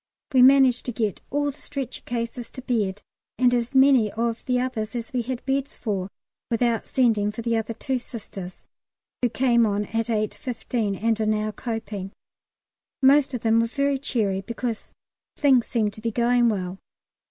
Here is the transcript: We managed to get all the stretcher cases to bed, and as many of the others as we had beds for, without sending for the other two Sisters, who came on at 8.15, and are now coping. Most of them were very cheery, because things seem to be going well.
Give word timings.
We 0.33 0.41
managed 0.41 0.87
to 0.87 0.91
get 0.91 1.21
all 1.29 1.51
the 1.51 1.61
stretcher 1.61 2.01
cases 2.01 2.49
to 2.53 2.63
bed, 2.63 3.03
and 3.37 3.53
as 3.53 3.75
many 3.75 4.11
of 4.13 4.43
the 4.45 4.59
others 4.59 4.95
as 4.95 5.13
we 5.13 5.21
had 5.21 5.45
beds 5.45 5.75
for, 5.75 6.09
without 6.49 6.87
sending 6.87 7.31
for 7.31 7.43
the 7.43 7.55
other 7.55 7.75
two 7.75 7.99
Sisters, 7.99 8.63
who 9.21 9.29
came 9.29 9.63
on 9.63 9.85
at 9.85 10.07
8.15, 10.07 10.99
and 11.03 11.21
are 11.21 11.27
now 11.27 11.51
coping. 11.51 12.11
Most 13.03 13.35
of 13.35 13.41
them 13.41 13.59
were 13.59 13.67
very 13.67 13.99
cheery, 13.99 14.41
because 14.41 14.91
things 15.37 15.67
seem 15.67 15.91
to 15.91 16.01
be 16.01 16.09
going 16.09 16.49
well. 16.49 16.79